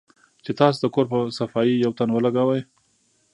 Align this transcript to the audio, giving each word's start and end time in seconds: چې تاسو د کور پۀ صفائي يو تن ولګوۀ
چې 0.43 0.51
تاسو 0.59 0.77
د 0.81 0.85
کور 0.93 1.05
پۀ 1.11 1.19
صفائي 1.39 1.73
يو 1.83 1.91
تن 1.97 2.09
ولګوۀ 2.13 2.59